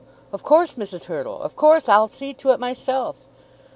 [0.33, 1.03] Of course, Mrs.
[1.03, 1.87] Hurtle, of course.
[1.87, 3.17] I'll see to it myself."